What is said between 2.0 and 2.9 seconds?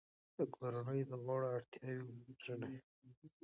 وپیژنئ.